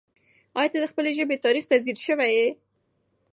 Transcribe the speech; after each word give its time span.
آیا 0.57 0.69
ته 0.73 0.77
د 0.81 0.85
خپلې 0.91 1.11
ژبې 1.17 1.43
تاریخ 1.45 1.63
ته 1.69 1.75
ځیر 1.85 1.97
سوی 2.05 2.31
یې؟ 2.37 2.47